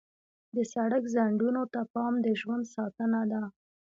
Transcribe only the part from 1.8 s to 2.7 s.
پام د ژوند